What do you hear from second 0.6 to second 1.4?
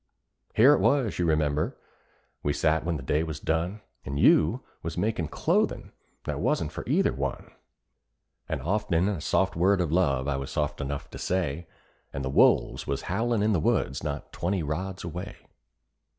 it was, you